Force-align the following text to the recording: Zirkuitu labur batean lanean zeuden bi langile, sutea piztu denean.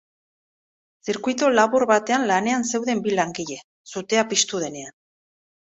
Zirkuitu 1.07 1.49
labur 1.59 1.85
batean 1.91 2.25
lanean 2.33 2.67
zeuden 2.73 3.05
bi 3.05 3.15
langile, 3.21 3.61
sutea 3.95 4.27
piztu 4.35 4.67
denean. 4.69 4.93